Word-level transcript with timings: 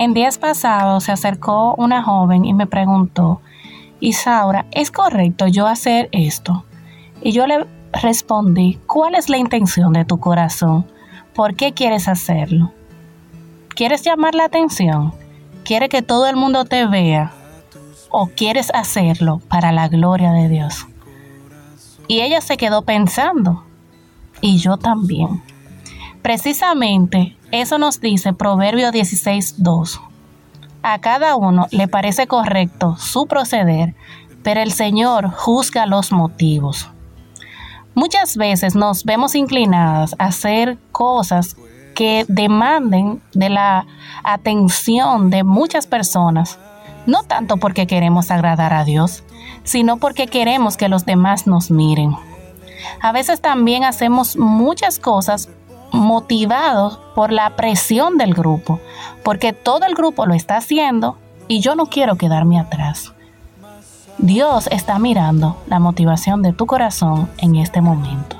En 0.00 0.14
días 0.14 0.38
pasados 0.38 1.04
se 1.04 1.12
acercó 1.12 1.74
una 1.74 2.04
joven 2.04 2.44
y 2.44 2.54
me 2.54 2.68
preguntó, 2.68 3.40
Isaura, 3.98 4.64
¿es 4.70 4.92
correcto 4.92 5.48
yo 5.48 5.66
hacer 5.66 6.08
esto? 6.12 6.64
Y 7.20 7.32
yo 7.32 7.48
le 7.48 7.66
respondí, 7.92 8.78
¿cuál 8.86 9.16
es 9.16 9.28
la 9.28 9.38
intención 9.38 9.92
de 9.92 10.04
tu 10.04 10.20
corazón? 10.20 10.86
¿Por 11.34 11.56
qué 11.56 11.72
quieres 11.72 12.06
hacerlo? 12.06 12.70
¿Quieres 13.70 14.04
llamar 14.04 14.36
la 14.36 14.44
atención? 14.44 15.12
¿Quieres 15.64 15.88
que 15.88 16.02
todo 16.02 16.28
el 16.28 16.36
mundo 16.36 16.64
te 16.64 16.86
vea? 16.86 17.32
¿O 18.08 18.28
quieres 18.28 18.70
hacerlo 18.74 19.40
para 19.48 19.72
la 19.72 19.88
gloria 19.88 20.30
de 20.30 20.48
Dios? 20.48 20.86
Y 22.06 22.20
ella 22.20 22.40
se 22.40 22.56
quedó 22.56 22.82
pensando, 22.82 23.64
y 24.40 24.58
yo 24.58 24.76
también. 24.76 25.42
Precisamente 26.22 27.36
eso 27.50 27.78
nos 27.78 28.00
dice 28.00 28.32
Proverbio 28.32 28.90
16.2. 28.90 30.00
A 30.82 30.98
cada 30.98 31.36
uno 31.36 31.66
le 31.70 31.88
parece 31.88 32.26
correcto 32.26 32.96
su 32.98 33.26
proceder, 33.26 33.94
pero 34.42 34.60
el 34.60 34.72
Señor 34.72 35.30
juzga 35.30 35.86
los 35.86 36.12
motivos. 36.12 36.88
Muchas 37.94 38.36
veces 38.36 38.74
nos 38.74 39.04
vemos 39.04 39.34
inclinadas 39.34 40.14
a 40.18 40.26
hacer 40.26 40.78
cosas 40.92 41.56
que 41.94 42.24
demanden 42.28 43.20
de 43.32 43.48
la 43.48 43.86
atención 44.22 45.30
de 45.30 45.42
muchas 45.42 45.86
personas, 45.86 46.58
no 47.06 47.24
tanto 47.24 47.56
porque 47.56 47.88
queremos 47.88 48.30
agradar 48.30 48.72
a 48.72 48.84
Dios, 48.84 49.24
sino 49.64 49.96
porque 49.96 50.28
queremos 50.28 50.76
que 50.76 50.88
los 50.88 51.06
demás 51.06 51.46
nos 51.46 51.72
miren. 51.72 52.14
A 53.00 53.10
veces 53.10 53.40
también 53.40 53.82
hacemos 53.82 54.36
muchas 54.36 54.98
cosas 54.98 55.48
motivados 55.92 56.98
por 57.14 57.32
la 57.32 57.56
presión 57.56 58.16
del 58.16 58.34
grupo, 58.34 58.80
porque 59.22 59.52
todo 59.52 59.84
el 59.86 59.94
grupo 59.94 60.26
lo 60.26 60.34
está 60.34 60.56
haciendo 60.56 61.16
y 61.48 61.60
yo 61.60 61.74
no 61.74 61.86
quiero 61.86 62.16
quedarme 62.16 62.58
atrás. 62.58 63.12
Dios 64.18 64.68
está 64.72 64.98
mirando 64.98 65.56
la 65.66 65.78
motivación 65.78 66.42
de 66.42 66.52
tu 66.52 66.66
corazón 66.66 67.28
en 67.38 67.54
este 67.56 67.80
momento. 67.80 68.36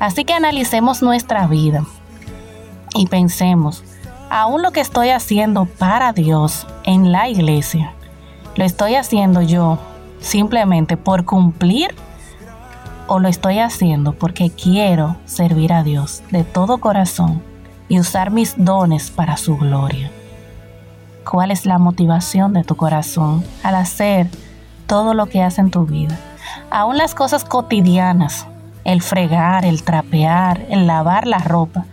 Así 0.00 0.24
que 0.24 0.32
analicemos 0.32 1.02
nuestra 1.02 1.46
vida 1.46 1.84
y 2.94 3.06
pensemos, 3.06 3.84
aún 4.30 4.62
lo 4.62 4.70
que 4.70 4.80
estoy 4.80 5.10
haciendo 5.10 5.66
para 5.66 6.12
Dios 6.12 6.66
en 6.84 7.12
la 7.12 7.28
iglesia, 7.28 7.92
¿lo 8.56 8.64
estoy 8.64 8.94
haciendo 8.94 9.42
yo 9.42 9.78
simplemente 10.20 10.96
por 10.96 11.24
cumplir 11.24 11.94
o 13.08 13.18
lo 13.18 13.28
estoy 13.28 13.58
haciendo 13.58 14.12
porque 14.12 14.50
quiero 14.50 15.16
servir 15.24 15.72
a 15.72 15.82
Dios 15.82 16.22
de 16.30 16.44
todo 16.44 16.78
corazón 16.78 17.42
y 17.88 17.98
usar 17.98 18.30
mis 18.30 18.54
dones 18.56 19.10
para 19.10 19.36
su 19.36 19.56
gloria? 19.56 20.12
¿Cuál 21.28 21.50
es 21.50 21.66
la 21.66 21.78
motivación 21.78 22.52
de 22.52 22.62
tu 22.62 22.76
corazón 22.76 23.44
al 23.62 23.74
hacer 23.74 24.28
todo 24.88 25.14
lo 25.14 25.26
que 25.26 25.42
hace 25.42 25.60
en 25.60 25.70
tu 25.70 25.86
vida. 25.86 26.18
Aún 26.70 26.96
las 26.96 27.14
cosas 27.14 27.44
cotidianas, 27.44 28.48
el 28.82 29.02
fregar, 29.02 29.64
el 29.64 29.84
trapear, 29.84 30.66
el 30.70 30.88
lavar 30.88 31.28
la 31.28 31.38
ropa. 31.38 31.84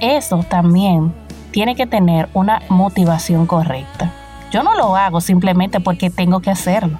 Eso 0.00 0.44
también 0.48 1.12
tiene 1.50 1.74
que 1.74 1.86
tener 1.86 2.28
una 2.32 2.62
motivación 2.68 3.46
correcta. 3.46 4.12
Yo 4.50 4.62
no 4.62 4.74
lo 4.76 4.96
hago 4.96 5.20
simplemente 5.20 5.80
porque 5.80 6.08
tengo 6.08 6.40
que 6.40 6.50
hacerlo, 6.50 6.98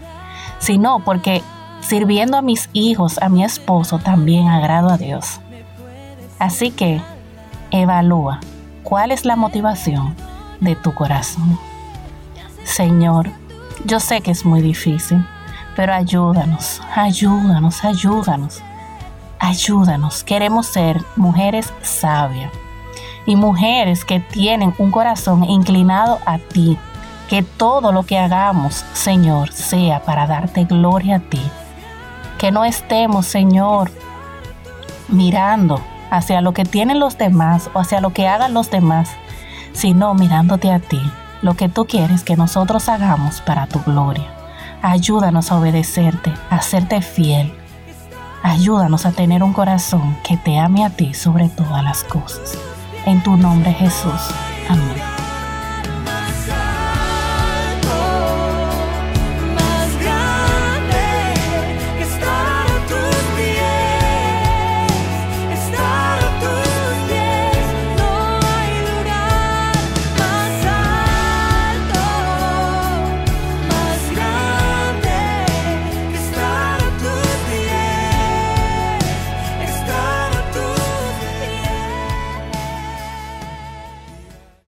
sino 0.59 0.99
porque 1.01 1.43
sirviendo 1.81 2.37
a 2.37 2.43
mis 2.43 2.69
hijos, 2.73 3.19
a 3.23 3.29
mi 3.29 3.45
esposo, 3.45 3.99
también 3.99 4.49
agrado 4.49 4.91
a 4.91 4.99
Dios. 4.99 5.41
Así 6.39 6.71
que 6.71 7.01
evalúa 7.71 8.41
cuál 8.83 9.11
es 9.11 9.25
la 9.25 9.37
motivación 9.37 10.15
de 10.61 10.77
tu 10.77 10.95
corazón. 10.95 11.59
Señor, 12.65 13.31
yo 13.85 14.01
sé 14.01 14.21
que 14.21 14.33
es 14.33 14.45
muy 14.45 14.61
difícil, 14.61 15.25
pero 15.77 15.95
ayúdanos, 15.95 16.81
ayúdanos, 16.95 17.85
ayúdanos, 17.85 18.63
ayúdanos. 19.39 20.25
Queremos 20.25 20.67
ser 20.67 21.03
mujeres 21.17 21.73
sabias 21.83 22.53
y 23.27 23.37
mujeres 23.37 24.05
que 24.05 24.21
tienen 24.21 24.75
un 24.79 24.91
corazón 24.91 25.45
inclinado 25.45 26.19
a 26.27 26.39
ti. 26.39 26.79
Que 27.29 27.43
todo 27.43 27.91
lo 27.91 28.05
que 28.05 28.19
hagamos, 28.19 28.85
Señor, 28.93 29.53
sea 29.53 30.03
para 30.05 30.29
darte 30.29 30.65
gloria 30.65 31.17
a 31.17 31.21
ti. 31.21 31.43
Que 32.39 32.51
no 32.51 32.65
estemos, 32.65 33.27
Señor, 33.27 33.91
mirando 35.09 35.81
hacia 36.11 36.41
lo 36.41 36.53
que 36.53 36.65
tienen 36.65 37.01
los 37.01 37.19
demás 37.19 37.71
o 37.75 37.81
hacia 37.81 38.01
lo 38.01 38.11
que 38.11 38.29
hagan 38.29 38.55
los 38.55 38.71
demás, 38.71 39.11
sino 39.73 40.15
mirándote 40.15 40.71
a 40.71 40.79
ti 40.79 41.01
lo 41.43 41.55
que 41.55 41.69
tú 41.69 41.87
quieres 41.87 42.23
que 42.23 42.37
nosotros 42.37 42.89
hagamos 42.89 43.41
para 43.41 43.67
tu 43.67 43.81
gloria. 43.83 44.27
Ayúdanos 44.83 45.51
a 45.51 45.57
obedecerte, 45.57 46.33
a 46.51 46.61
serte 46.63 47.01
fiel. 47.01 47.53
Ayúdanos 48.43 49.07
a 49.07 49.13
tener 49.13 49.43
un 49.43 49.53
corazón 49.53 50.17
que 50.23 50.37
te 50.37 50.59
ame 50.59 50.85
a 50.85 50.91
ti 50.91 51.15
sobre 51.15 51.49
todas 51.49 51.83
las 51.83 52.05
cosas. 52.05 52.59
En 53.05 53.23
tu 53.23 53.37
nombre 53.37 53.73
Jesús. 53.73 54.21
Amén. 54.69 55.06